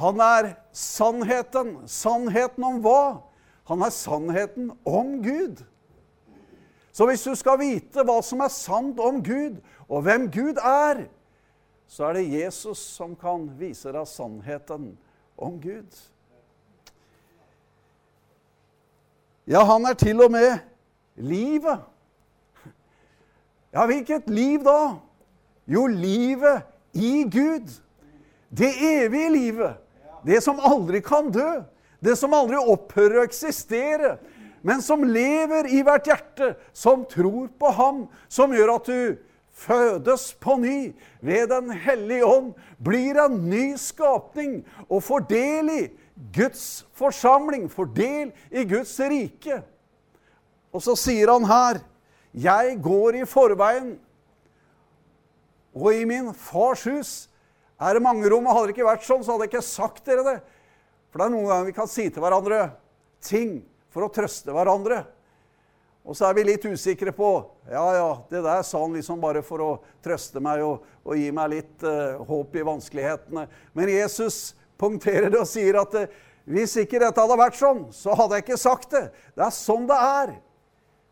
Han 0.02 0.20
er 0.20 0.50
sannheten. 0.76 1.78
Sannheten 1.88 2.66
om 2.68 2.82
hva? 2.84 3.22
Han 3.70 3.86
er 3.86 3.94
sannheten 3.94 4.74
om 4.84 5.16
Gud. 5.24 5.62
Så 6.96 7.04
hvis 7.10 7.26
du 7.28 7.34
skal 7.36 7.60
vite 7.60 8.06
hva 8.08 8.22
som 8.24 8.40
er 8.46 8.52
sant 8.54 9.00
om 9.04 9.18
Gud, 9.24 9.58
og 9.92 10.06
hvem 10.06 10.30
Gud 10.32 10.62
er, 10.64 11.02
så 11.92 12.08
er 12.08 12.16
det 12.16 12.30
Jesus 12.32 12.80
som 12.96 13.18
kan 13.20 13.50
vise 13.60 13.92
deg 13.92 14.08
sannheten 14.08 14.94
om 15.36 15.58
Gud. 15.60 15.98
Ja, 19.44 19.66
han 19.68 19.84
er 19.86 19.98
til 20.00 20.24
og 20.24 20.32
med 20.32 20.56
livet. 21.20 21.84
Ja, 23.76 23.84
hvilket 23.92 24.32
liv 24.32 24.64
da? 24.64 24.96
Jo, 25.68 25.84
livet 25.92 26.64
i 26.96 27.26
Gud. 27.28 27.76
Det 28.50 28.72
evige 29.04 29.34
livet. 29.36 29.84
Det 30.24 30.40
som 30.44 30.64
aldri 30.64 31.04
kan 31.04 31.28
dø. 31.28 31.60
Det 32.00 32.16
som 32.16 32.34
aldri 32.34 32.56
opphører 32.56 33.20
å 33.20 33.28
eksistere. 33.28 34.16
Men 34.66 34.82
som 34.82 35.04
lever 35.06 35.68
i 35.70 35.84
hvert 35.86 36.08
hjerte, 36.10 36.56
som 36.74 37.04
tror 37.06 37.52
på 37.60 37.70
Ham, 37.78 38.06
som 38.28 38.54
gjør 38.56 38.72
at 38.80 38.88
du 38.90 39.18
fødes 39.56 40.32
på 40.42 40.56
ny 40.58 40.80
ved 41.22 41.52
Den 41.54 41.70
hellige 41.70 42.26
ånd, 42.26 42.56
blir 42.82 43.20
en 43.22 43.38
ny 43.46 43.76
skapning 43.78 44.64
og 44.90 45.04
får 45.06 45.28
del 45.30 45.70
i 45.70 45.84
Guds 46.34 46.88
forsamling, 46.98 47.68
får 47.70 47.92
del 47.94 48.34
i 48.50 48.66
Guds 48.66 48.96
rike. 49.00 49.62
Og 50.74 50.82
så 50.82 50.96
sier 50.98 51.32
han 51.32 51.46
her, 51.46 51.80
'Jeg 52.34 52.82
går 52.82 53.22
i 53.22 53.24
forveien', 53.24 54.00
og 55.76 55.94
i 55.94 56.06
min 56.06 56.34
fars 56.34 56.84
hus 56.84 57.30
er 57.80 57.94
det 57.94 58.02
mange 58.02 58.30
rom. 58.30 58.48
Og 58.48 58.54
hadde 58.56 58.68
det 58.68 58.78
ikke 58.78 58.92
vært 58.92 59.06
sånn, 59.06 59.24
så 59.24 59.32
hadde 59.32 59.44
jeg 59.44 59.54
ikke 59.54 59.62
sagt 59.62 60.06
dere 60.06 60.24
det. 60.24 60.42
For 61.12 61.20
det 61.20 61.26
er 61.26 61.36
noen 61.36 61.48
ganger 61.48 61.66
vi 61.66 61.72
kan 61.72 61.88
si 61.88 62.10
til 62.10 62.24
hverandre 62.24 62.72
ting 63.22 63.64
for 63.96 64.04
å 64.04 64.12
trøste 64.12 64.52
hverandre. 64.52 65.06
Og 66.06 66.18
så 66.18 66.28
er 66.28 66.36
vi 66.38 66.46
litt 66.52 66.66
usikre 66.68 67.14
på 67.16 67.30
Ja, 67.72 67.86
ja, 67.96 68.10
det 68.30 68.44
der 68.46 68.62
sa 68.68 68.84
han 68.84 68.94
liksom 68.94 69.22
bare 69.24 69.42
for 69.46 69.64
å 69.64 69.72
trøste 70.06 70.42
meg 70.44 70.62
og, 70.62 70.84
og 71.02 71.18
gi 71.18 71.32
meg 71.34 71.54
litt 71.56 71.86
uh, 71.88 72.22
håp 72.28 72.60
i 72.60 72.66
vanskelighetene. 72.68 73.48
Men 73.74 73.90
Jesus 73.90 74.54
punkterer 74.78 75.32
det 75.34 75.40
og 75.42 75.50
sier 75.50 75.80
at 75.82 75.96
uh, 75.98 76.12
hvis 76.46 76.76
ikke 76.84 77.02
dette 77.02 77.24
hadde 77.24 77.40
vært 77.40 77.58
sånn, 77.58 77.88
så 77.96 78.14
hadde 78.14 78.38
jeg 78.38 78.46
ikke 78.46 78.62
sagt 78.62 78.92
det. 78.94 79.08
Det 79.34 79.48
er 79.48 79.56
sånn 79.56 79.88
det 79.90 79.98
er. 79.98 80.36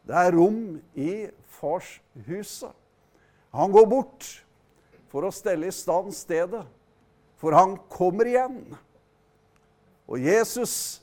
Det 0.06 0.20
er 0.20 0.36
rom 0.36 0.62
i 0.94 1.14
farshuset. 1.58 2.76
Han 3.54 3.74
går 3.74 3.88
bort 3.90 4.28
for 5.10 5.26
å 5.26 5.34
stelle 5.34 5.70
i 5.70 5.74
stand 5.74 6.14
stedet, 6.14 6.62
for 7.42 7.56
han 7.58 7.80
kommer 7.90 8.30
igjen. 8.30 8.60
Og 10.10 10.22
Jesus, 10.22 11.03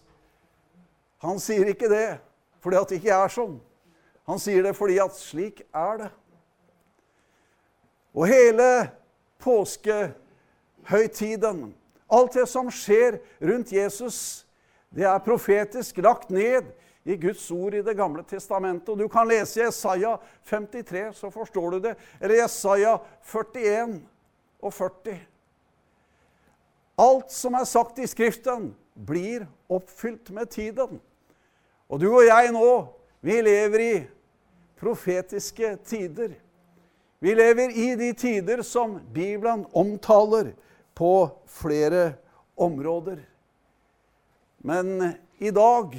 han 1.21 1.39
sier 1.43 1.67
ikke 1.73 1.89
det 1.91 2.19
fordi 2.61 2.77
at 2.77 2.89
det 2.91 2.97
ikke 3.01 3.17
er 3.17 3.29
sånn. 3.33 3.61
Han 4.29 4.39
sier 4.41 4.63
det 4.65 4.77
fordi 4.77 4.99
at 5.01 5.17
slik 5.17 5.63
er 5.73 5.97
det. 6.03 6.11
Og 8.15 8.27
hele 8.29 8.91
påskehøytiden, 9.41 11.75
alt 12.11 12.35
det 12.37 12.49
som 12.51 12.71
skjer 12.75 13.19
rundt 13.41 13.73
Jesus, 13.73 14.47
det 14.91 15.05
er 15.07 15.19
profetisk 15.25 15.97
lagt 16.03 16.31
ned 16.35 16.65
i 17.05 17.17
Guds 17.17 17.51
ord 17.51 17.75
i 17.75 17.83
Det 17.83 17.97
gamle 17.97 18.23
testamentet. 18.29 18.89
Og 18.89 18.99
Du 18.99 19.09
kan 19.09 19.29
lese 19.29 19.63
Jesaja 19.63 20.17
53, 20.45 21.17
så 21.17 21.31
forstår 21.31 21.71
du 21.71 21.79
det. 21.89 21.95
Eller 22.21 22.43
Jesaja 22.43 22.99
41 23.23 24.01
og 24.61 24.75
40. 24.75 25.21
Alt 26.99 27.33
som 27.33 27.55
er 27.55 27.65
sagt 27.65 27.99
i 27.99 28.07
Skriften, 28.07 28.75
blir 28.95 29.47
oppfylt 29.69 30.31
med 30.31 30.51
tiden. 30.53 31.01
Og 31.91 31.99
du 31.99 32.07
og 32.13 32.23
jeg 32.23 32.53
nå, 32.55 32.67
vi 33.27 33.41
lever 33.43 33.83
i 33.83 33.95
profetiske 34.79 35.73
tider. 35.83 36.37
Vi 37.19 37.33
lever 37.35 37.73
i 37.75 37.89
de 37.99 38.13
tider 38.15 38.63
som 38.63 38.95
Bibelen 39.11 39.65
omtaler 39.75 40.53
på 40.95 41.29
flere 41.51 42.13
områder. 42.55 43.19
Men 44.63 45.17
i 45.43 45.51
dag 45.51 45.97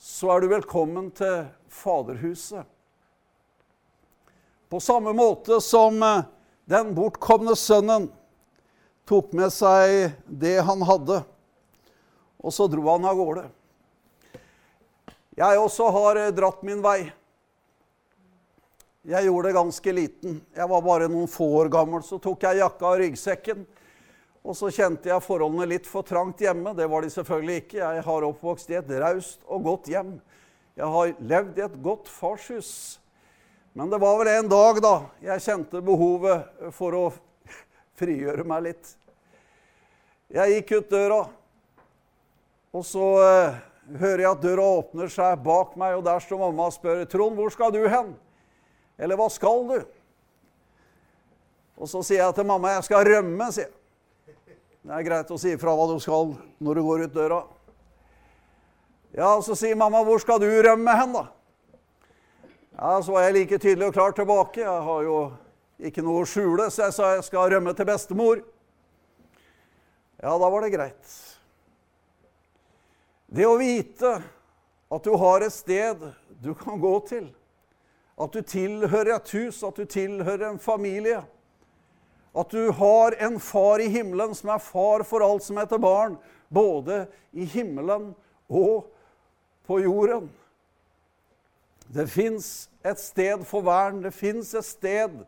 så 0.00 0.30
er 0.32 0.40
du 0.40 0.48
velkommen 0.54 1.10
til 1.14 1.44
Faderhuset. 1.68 2.64
På 4.72 4.80
samme 4.80 5.12
måte 5.12 5.60
som 5.62 6.00
den 6.64 6.94
bortkomne 6.96 7.52
sønnen 7.60 8.08
tok 9.04 9.36
med 9.36 9.52
seg 9.52 10.16
det 10.26 10.56
han 10.64 10.80
hadde, 10.88 11.20
og 12.40 12.56
så 12.56 12.66
dro 12.72 12.86
han 12.88 13.04
av 13.10 13.20
gårde. 13.20 13.44
Jeg 15.34 15.58
også 15.58 15.88
har 15.90 16.18
eh, 16.20 16.32
dratt 16.34 16.60
min 16.62 16.82
vei. 16.82 17.08
Jeg 19.04 19.26
gjorde 19.26 19.48
det 19.48 19.56
ganske 19.56 19.92
liten. 19.92 20.36
Jeg 20.54 20.68
var 20.70 20.84
bare 20.86 21.08
noen 21.10 21.26
få 21.28 21.48
år 21.58 21.72
gammel. 21.74 22.04
Så 22.06 22.20
tok 22.22 22.46
jeg 22.46 22.60
jakka 22.62 22.92
og 22.92 23.00
ryggsekken. 23.02 23.64
Og 24.44 24.54
så 24.54 24.70
kjente 24.72 25.10
jeg 25.10 25.24
forholdene 25.24 25.66
litt 25.72 25.88
for 25.90 26.06
trangt 26.06 26.44
hjemme. 26.44 26.76
Det 26.78 26.86
var 26.88 27.02
de 27.02 27.10
selvfølgelig 27.12 27.58
ikke. 27.64 27.80
Jeg 27.82 28.06
har 28.06 28.28
oppvokst 28.28 28.70
i 28.70 28.78
et 28.78 28.94
raust 29.02 29.42
og 29.50 29.66
godt 29.66 29.90
hjem. 29.90 30.14
Jeg 30.78 30.94
har 30.94 31.12
levd 31.34 31.58
i 31.58 31.66
et 31.66 31.76
godt 31.82 32.08
farshus. 32.12 32.70
Men 33.74 33.90
det 33.90 33.98
var 33.98 34.20
vel 34.20 34.30
en 34.36 34.54
dag 34.54 34.78
da 34.86 34.94
jeg 35.24 35.46
kjente 35.48 35.82
behovet 35.82 36.70
for 36.78 36.94
å 36.94 37.04
frigjøre 37.98 38.46
meg 38.46 38.68
litt. 38.70 38.96
Jeg 40.34 40.60
gikk 40.60 40.76
ut 40.78 40.94
døra, 40.94 41.22
og 42.74 42.84
så 42.86 43.08
eh, 43.22 43.58
hører 43.92 44.24
jeg 44.24 44.30
at 44.30 44.42
døra 44.42 44.64
åpner 44.80 45.10
seg 45.12 45.42
bak 45.44 45.74
meg, 45.80 45.98
og 45.98 46.04
der 46.06 46.22
står 46.22 46.40
mamma 46.40 46.68
og 46.70 46.76
spør 46.76 47.04
Trond, 47.10 47.36
hvor 47.36 47.52
skal 47.52 47.72
du 47.74 47.82
hen? 47.88 48.14
Eller 48.98 49.18
hva 49.18 49.28
skal 49.32 49.66
du? 49.68 49.78
Og 51.74 51.90
så 51.90 52.02
sier 52.06 52.22
jeg 52.22 52.36
til 52.36 52.46
mamma 52.46 52.76
jeg 52.76 52.86
skal 52.86 53.08
rømme. 53.08 53.50
sier 53.52 53.68
jeg. 53.68 53.74
Det 54.84 54.92
er 54.92 55.06
greit 55.06 55.30
å 55.32 55.38
si 55.40 55.54
ifra 55.56 55.72
hva 55.72 55.86
du 55.88 55.96
skal 56.02 56.34
når 56.60 56.78
du 56.78 56.82
går 56.84 57.06
ut 57.06 57.14
døra. 57.14 57.40
Ja, 59.14 59.36
og 59.36 59.44
Så 59.44 59.54
sier 59.54 59.76
mamma, 59.76 60.02
'Hvor 60.02 60.20
skal 60.20 60.40
du 60.40 60.46
rømme 60.46 60.90
hen', 60.90 61.12
da? 61.12 61.28
Ja, 62.78 63.00
Så 63.00 63.12
var 63.12 63.22
jeg 63.22 63.32
like 63.34 63.58
tydelig 63.58 63.86
og 63.86 63.92
klar 63.92 64.10
tilbake. 64.10 64.60
Jeg 64.60 64.82
har 64.82 65.02
jo 65.02 65.32
ikke 65.78 66.02
noe 66.02 66.22
å 66.22 66.26
skjule, 66.26 66.70
så 66.70 66.84
jeg 66.84 66.92
sa 66.92 67.14
jeg 67.14 67.24
skal 67.24 67.50
rømme 67.50 67.74
til 67.76 67.86
bestemor. 67.86 68.42
Ja, 70.22 70.38
da 70.38 70.50
var 70.50 70.60
det 70.60 70.72
greit. 70.72 71.33
Det 73.34 73.46
å 73.50 73.56
vite 73.58 74.10
at 74.94 75.06
du 75.06 75.14
har 75.18 75.42
et 75.42 75.52
sted 75.52 76.02
du 76.38 76.52
kan 76.54 76.78
gå 76.78 76.92
til, 77.08 77.24
at 78.14 78.30
du 78.30 78.44
tilhører 78.46 79.16
et 79.16 79.32
hus, 79.34 79.58
at 79.66 79.74
du 79.74 79.88
tilhører 79.90 80.52
en 80.52 80.60
familie, 80.62 81.24
at 82.34 82.54
du 82.54 82.70
har 82.78 83.16
en 83.26 83.40
far 83.42 83.82
i 83.82 83.88
himmelen 83.90 84.36
som 84.38 84.52
er 84.54 84.62
far 84.62 85.02
for 85.06 85.24
alt 85.26 85.42
som 85.46 85.58
heter 85.58 85.82
barn, 85.82 86.14
både 86.46 87.08
i 87.34 87.46
himmelen 87.48 88.12
og 88.46 88.86
på 89.66 89.80
jorden. 89.82 90.28
Det 91.90 92.06
fins 92.10 92.68
et 92.86 93.02
sted 93.02 93.42
for 93.48 93.66
vern, 93.66 94.02
det 94.04 94.14
fins 94.14 94.52
et 94.54 94.66
sted 94.66 95.24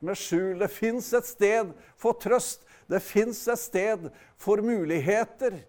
med 0.00 0.16
skjul, 0.16 0.56
det 0.62 0.70
fins 0.72 1.12
et 1.16 1.28
sted 1.28 1.74
for 2.00 2.16
trøst, 2.16 2.64
det 2.88 3.02
fins 3.04 3.42
et 3.52 3.60
sted 3.60 4.08
for 4.40 4.64
muligheter. 4.64 5.60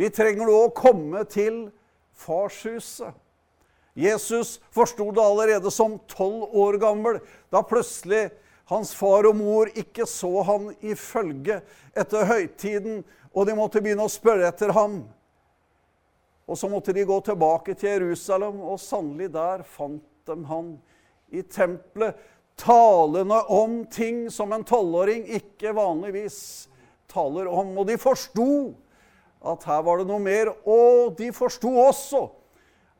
Vi 0.00 0.08
trenger 0.08 0.48
nå 0.48 0.54
å 0.64 0.72
komme 0.72 1.26
til 1.28 1.66
farshuset. 2.16 3.12
Jesus 4.00 4.54
forsto 4.72 5.10
det 5.12 5.20
allerede 5.20 5.68
som 5.74 5.98
tolv 6.08 6.54
år 6.56 6.78
gammel, 6.80 7.18
da 7.52 7.60
plutselig 7.66 8.30
hans 8.70 8.94
far 8.96 9.28
og 9.28 9.36
mor 9.36 9.68
ikke 9.76 10.06
så 10.08 10.30
han 10.46 10.70
i 10.80 10.94
følge 10.96 11.58
etter 11.92 12.28
høytiden, 12.30 13.02
og 13.34 13.44
de 13.46 13.58
måtte 13.58 13.82
begynne 13.82 14.06
å 14.06 14.12
spørre 14.12 14.48
etter 14.48 14.72
ham. 14.72 15.02
Og 16.48 16.56
så 16.56 16.70
måtte 16.70 16.94
de 16.96 17.04
gå 17.04 17.20
tilbake 17.26 17.76
til 17.76 17.98
Jerusalem, 17.98 18.62
og 18.62 18.80
sannelig 18.80 19.28
der 19.36 19.66
fant 19.68 20.06
de 20.30 20.38
han 20.48 20.76
i 21.28 21.42
tempelet, 21.44 22.16
talende 22.60 23.38
om 23.52 23.82
ting 23.88 24.28
som 24.32 24.52
en 24.52 24.64
tolvåring 24.64 25.26
ikke 25.36 25.74
vanligvis 25.76 26.68
taler 27.10 27.48
om. 27.48 27.76
Og 27.80 27.86
de 27.88 27.96
forsto 28.00 28.48
at 29.40 29.64
her 29.64 29.82
var 29.82 30.00
det 30.00 30.08
noe 30.08 30.20
mer. 30.22 30.52
Og 30.68 31.16
de 31.18 31.30
forsto 31.32 31.72
også 31.80 32.26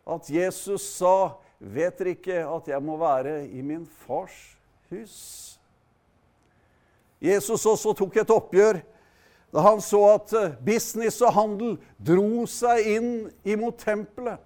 at 0.09 0.31
Jesus 0.31 0.83
sa, 0.97 1.37
'Vet 1.61 1.99
dere 1.99 2.17
ikke 2.17 2.41
at 2.41 2.69
jeg 2.69 2.83
må 2.83 2.97
være 2.97 3.47
i 3.49 3.61
min 3.61 3.87
fars 3.87 4.57
hus?' 4.89 5.61
Jesus 7.21 7.67
også 7.67 7.93
tok 7.93 8.17
et 8.17 8.31
oppgjør 8.31 8.81
da 9.53 9.65
han 9.65 9.81
så 9.83 9.99
at 10.15 10.33
eh, 10.33 10.53
business 10.65 11.21
og 11.21 11.35
handel 11.35 11.75
dro 11.99 12.47
seg 12.47 12.87
inn 12.87 13.11
imot 13.45 13.81
tempelet. 13.83 14.39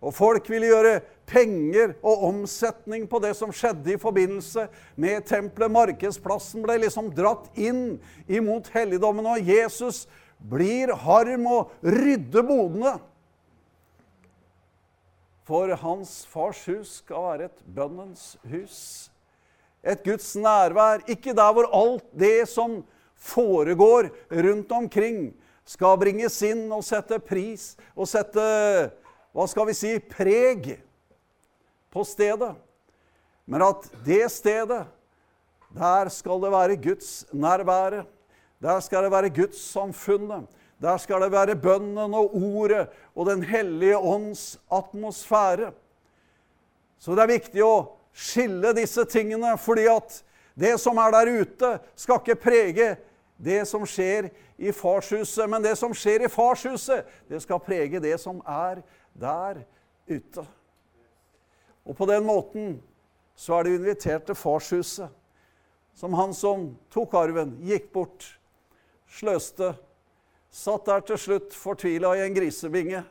Og 0.00 0.14
folk 0.16 0.48
ville 0.50 0.70
gjøre 0.70 1.00
penger 1.28 1.92
og 2.02 2.24
omsetning 2.30 3.04
på 3.08 3.20
det 3.22 3.34
som 3.38 3.52
skjedde 3.54 3.94
i 3.94 4.00
forbindelse 4.00 4.66
med 4.96 5.26
tempelet. 5.28 5.70
Markedsplassen 5.70 6.64
ble 6.64 6.80
liksom 6.82 7.12
dratt 7.14 7.50
inn 7.54 8.00
imot 8.26 8.72
helligdommen, 8.74 9.28
og 9.28 9.44
Jesus 9.44 10.06
blir 10.40 10.94
harm 11.04 11.46
og 11.50 11.72
rydde 11.84 12.42
bodene. 12.46 12.94
For 15.44 15.72
hans 15.82 16.20
fars 16.30 16.62
hus 16.70 17.00
skal 17.00 17.26
være 17.26 17.48
et 17.50 17.64
bønnens 17.74 18.36
hus. 18.48 19.10
Et 19.82 20.00
Guds 20.04 20.32
nærvær. 20.36 21.02
Ikke 21.10 21.34
der 21.34 21.52
hvor 21.56 21.68
alt 21.74 22.06
det 22.14 22.48
som 22.48 22.80
foregår 23.20 24.08
rundt 24.30 24.72
omkring, 24.72 25.30
skal 25.64 25.98
bringes 26.00 26.38
inn 26.42 26.64
og 26.72 26.82
sette 26.82 27.20
pris 27.22 27.76
og 27.94 28.08
sette 28.10 28.42
hva 29.30 29.44
skal 29.46 29.68
vi 29.68 29.74
si 29.76 29.92
preg 30.02 30.72
på 31.92 32.02
stedet. 32.06 32.54
Men 33.46 33.62
at 33.66 33.86
det 34.06 34.24
stedet, 34.32 34.82
der 35.74 36.10
skal 36.10 36.42
det 36.42 36.50
være 36.54 36.80
Guds 36.82 37.12
nærvære. 37.30 38.04
Der 38.60 38.80
skal 38.80 39.04
det 39.04 39.12
være 39.12 39.30
gudssamfunnet. 39.30 40.48
Der 40.80 40.96
skal 40.96 41.20
det 41.22 41.32
være 41.32 41.56
bønnen 41.56 42.14
og 42.14 42.34
ordet 42.36 42.88
og 43.14 43.26
Den 43.26 43.42
hellige 43.42 43.98
ånds 43.98 44.60
atmosfære. 44.72 45.72
Så 46.98 47.14
det 47.16 47.22
er 47.22 47.32
viktig 47.32 47.64
å 47.64 47.96
skille 48.12 48.72
disse 48.76 49.04
tingene, 49.08 49.54
fordi 49.58 49.86
at 49.88 50.22
det 50.60 50.74
som 50.80 50.98
er 51.00 51.12
der 51.14 51.30
ute, 51.40 51.70
skal 51.96 52.20
ikke 52.20 52.36
prege 52.40 52.88
det 53.40 53.62
som 53.68 53.86
skjer 53.88 54.28
i 54.60 54.72
farshuset. 54.72 55.48
Men 55.48 55.64
det 55.64 55.76
som 55.80 55.94
skjer 55.96 56.26
i 56.26 56.32
farshuset, 56.32 57.06
det 57.28 57.40
skal 57.40 57.62
prege 57.64 58.00
det 58.00 58.18
som 58.20 58.42
er 58.44 58.82
der 59.16 59.62
ute. 60.08 60.44
Og 61.84 61.96
på 61.96 62.08
den 62.08 62.26
måten 62.28 62.76
så 63.36 63.56
er 63.56 63.64
det 63.64 63.78
invitert 63.78 64.28
til 64.28 64.36
farshuset. 64.36 65.08
Som 65.96 66.14
han 66.16 66.34
som 66.36 66.70
tok 66.92 67.14
arven, 67.16 67.56
gikk 67.64 67.90
bort 67.92 68.28
sløste, 69.10 69.74
satt 70.50 70.86
der 70.86 71.02
til 71.06 71.18
slutt 71.20 71.54
fortvila 71.54 72.14
i 72.18 72.24
en 72.26 72.34
grisebinge. 72.34 73.02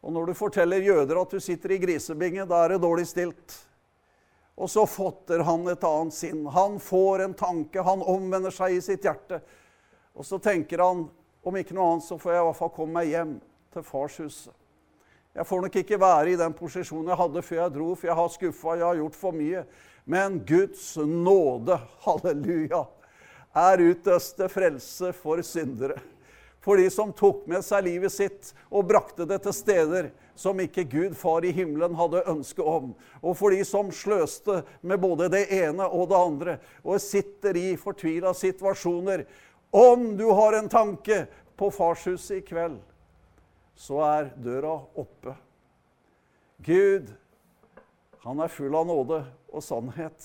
Og 0.00 0.14
når 0.16 0.30
du 0.30 0.36
forteller 0.36 0.84
jøder 0.84 1.20
at 1.20 1.32
du 1.32 1.40
sitter 1.40 1.74
i 1.76 1.80
grisebinge, 1.80 2.46
da 2.48 2.64
er 2.64 2.74
det 2.74 2.82
dårlig 2.84 3.06
stilt. 3.08 3.56
Og 4.60 4.68
så 4.68 4.84
fotter 4.88 5.44
han 5.44 5.64
et 5.72 5.84
annet 5.84 6.16
sinn. 6.16 6.44
Han 6.52 6.78
får 6.80 7.24
en 7.24 7.36
tanke, 7.36 7.84
han 7.84 8.04
omvender 8.04 8.52
seg 8.52 8.76
i 8.76 8.84
sitt 8.84 9.04
hjerte. 9.04 9.40
Og 10.16 10.26
så 10.26 10.40
tenker 10.42 10.82
han 10.84 11.06
om 11.40 11.56
ikke 11.56 11.76
noe 11.76 11.94
annet, 11.94 12.04
så 12.04 12.18
får 12.20 12.34
jeg 12.34 12.42
i 12.42 12.48
hvert 12.48 12.58
fall 12.58 12.72
komme 12.76 12.98
meg 12.98 13.12
hjem 13.12 13.36
til 13.72 13.86
farshuset. 13.86 14.56
Jeg 15.30 15.46
får 15.46 15.60
nok 15.62 15.76
ikke 15.78 16.00
være 16.02 16.32
i 16.32 16.38
den 16.40 16.54
posisjonen 16.58 17.12
jeg 17.12 17.20
hadde 17.20 17.42
før 17.46 17.60
jeg 17.60 17.72
dro, 17.76 17.90
for 17.94 18.10
jeg 18.10 18.18
har 18.18 18.32
skuffa, 18.34 18.72
jeg 18.80 18.86
har 18.88 18.98
gjort 18.98 19.18
for 19.20 19.36
mye. 19.36 19.62
Men 20.10 20.40
Guds 20.46 20.96
nåde, 20.98 21.76
halleluja, 22.02 22.82
er 23.56 23.82
utøste 23.82 24.48
frelse 24.50 25.12
for 25.16 25.42
syndere. 25.42 25.98
For 26.60 26.76
de 26.76 26.90
som 26.92 27.12
tok 27.16 27.46
med 27.48 27.64
seg 27.64 27.86
livet 27.86 28.12
sitt 28.12 28.50
og 28.68 28.84
brakte 28.90 29.24
det 29.28 29.40
til 29.46 29.54
steder 29.56 30.10
som 30.36 30.60
ikke 30.60 30.84
Gud 30.92 31.16
Far 31.16 31.44
i 31.44 31.52
himmelen 31.56 31.96
hadde 31.96 32.24
ønske 32.28 32.64
om. 32.64 32.92
Og 33.24 33.36
for 33.36 33.54
de 33.54 33.64
som 33.64 33.88
sløste 33.92 34.60
med 34.84 35.00
både 35.00 35.30
det 35.32 35.46
ene 35.56 35.88
og 35.88 36.10
det 36.12 36.20
andre 36.20 36.58
og 36.84 37.00
sitter 37.00 37.56
i 37.56 37.68
fortvila 37.80 38.34
situasjoner. 38.36 39.24
Om 39.72 40.14
du 40.20 40.26
har 40.36 40.58
en 40.58 40.68
tanke 40.68 41.24
på 41.56 41.70
farshuset 41.72 42.40
i 42.40 42.44
kveld, 42.44 42.78
så 43.76 44.00
er 44.04 44.32
døra 44.36 44.76
oppe. 45.00 45.36
Gud, 46.60 47.08
han 48.20 48.40
er 48.44 48.52
full 48.52 48.74
av 48.76 48.88
nåde 48.88 49.22
og 49.48 49.64
sannhet. 49.64 50.24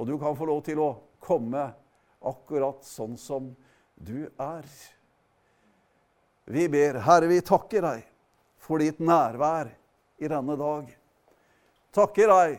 Og 0.00 0.08
du 0.08 0.16
kan 0.20 0.36
få 0.36 0.48
lov 0.48 0.62
til 0.64 0.80
å 0.80 0.94
komme 1.20 1.68
akkurat 2.24 2.84
sånn 2.86 3.16
som 3.20 3.50
du 3.94 4.28
er. 4.38 4.66
Vi 6.46 6.68
ber, 6.68 7.00
Herre, 7.02 7.26
vi 7.26 7.40
takker 7.42 7.82
deg 7.82 8.06
for 8.62 8.82
ditt 8.82 9.00
nærvær 9.02 9.72
i 10.22 10.30
denne 10.30 10.56
dag. 10.58 10.88
Takker 11.96 12.30
deg, 12.30 12.56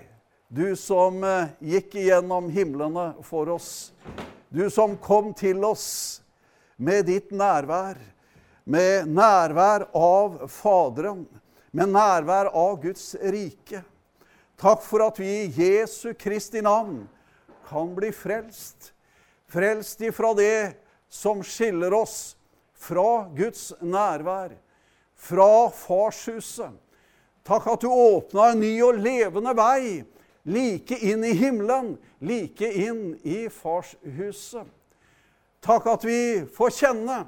du 0.48 0.76
som 0.80 1.24
eh, 1.24 1.54
gikk 1.60 1.98
igjennom 2.00 2.50
himlene 2.52 3.10
for 3.28 3.50
oss. 3.54 3.92
Du 4.50 4.66
som 4.72 4.96
kom 5.00 5.34
til 5.36 5.64
oss 5.68 5.88
med 6.78 7.08
ditt 7.10 7.34
nærvær, 7.36 8.00
med 8.64 9.08
nærvær 9.12 9.88
av 9.96 10.48
Faderen, 10.52 11.26
med 11.72 11.92
nærvær 11.92 12.52
av 12.56 12.78
Guds 12.84 13.14
rike. 13.22 13.84
Takk 14.58 14.84
for 14.84 15.06
at 15.06 15.20
vi 15.22 15.30
i 15.44 15.52
Jesu 15.54 16.14
Kristi 16.18 16.64
navn 16.66 17.04
kan 17.68 17.92
bli 17.96 18.12
frelst 18.16 18.92
Frelst 19.48 20.02
ifra 20.02 20.34
det 20.34 20.76
som 21.10 21.44
skiller 21.44 21.94
oss 21.94 22.36
fra 22.76 23.30
Guds 23.36 23.72
nærvær, 23.80 24.58
fra 25.16 25.70
farshuset. 25.72 26.76
Takk 27.48 27.70
at 27.72 27.86
du 27.86 27.88
åpna 27.88 28.52
en 28.52 28.60
ny 28.60 28.74
og 28.84 29.00
levende 29.00 29.54
vei 29.56 30.04
like 30.48 30.98
inn 31.00 31.24
i 31.24 31.32
himmelen, 31.36 31.96
like 32.20 32.68
inn 32.68 33.16
i 33.24 33.46
farshuset. 33.52 34.68
Takk 35.64 35.90
at 35.96 36.06
vi 36.08 36.20
får 36.54 36.76
kjenne 36.82 37.24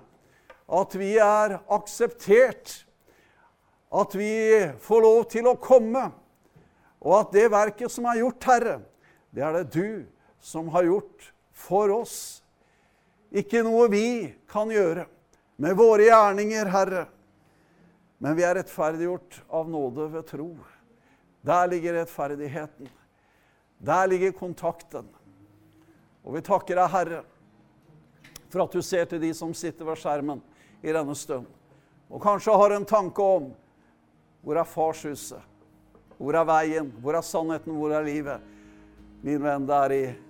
at 0.70 1.00
vi 1.00 1.16
er 1.24 1.58
akseptert, 1.72 2.76
at 3.90 4.14
vi 4.14 4.36
får 4.84 5.02
lov 5.08 5.24
til 5.32 5.48
å 5.50 5.58
komme, 5.58 6.04
og 7.00 7.16
at 7.24 7.34
det 7.34 7.48
verket 7.50 7.92
som 7.92 8.06
er 8.12 8.20
gjort, 8.22 8.44
Herre, 8.52 8.78
det 9.32 9.44
er 9.46 9.56
det 9.62 9.68
du 9.74 10.06
som 10.44 10.68
har 10.76 10.86
gjort 10.86 11.32
for 11.60 11.92
oss. 11.92 12.18
Ikke 13.30 13.62
noe 13.66 13.90
vi 13.92 14.32
kan 14.50 14.72
gjøre 14.74 15.06
med 15.60 15.76
våre 15.78 16.08
gjerninger, 16.08 16.70
Herre, 16.72 17.06
men 18.20 18.36
vi 18.36 18.46
er 18.48 18.56
rettferdiggjort 18.58 19.42
av 19.56 19.70
nåde 19.72 20.08
ved 20.14 20.28
tro. 20.28 20.50
Der 21.46 21.68
ligger 21.72 22.00
rettferdigheten. 22.00 22.90
Der 23.80 24.08
ligger 24.12 24.32
kontakten. 24.36 25.08
Og 26.24 26.36
vi 26.36 26.44
takker 26.44 26.80
deg, 26.80 26.92
Herre, 26.92 27.22
for 28.50 28.66
at 28.66 28.76
du 28.76 28.82
ser 28.84 29.08
til 29.08 29.22
de 29.24 29.32
som 29.36 29.54
sitter 29.56 29.88
ved 29.88 30.00
skjermen 30.00 30.42
i 30.84 30.92
denne 30.96 31.16
stund, 31.16 31.48
og 32.10 32.24
kanskje 32.24 32.56
har 32.58 32.74
en 32.74 32.88
tanke 32.88 33.22
om 33.22 33.52
hvor 34.42 34.58
er 34.58 34.68
farshuset? 34.68 35.44
Hvor 36.18 36.36
er 36.36 36.48
veien? 36.48 36.90
Hvor 37.04 37.16
er 37.16 37.24
sannheten? 37.24 37.76
Hvor 37.76 37.94
er 37.94 38.08
livet? 38.08 38.42
Min 39.24 39.44
venn, 39.44 39.68
det 39.68 39.76
er 39.76 39.94
i 39.96 40.04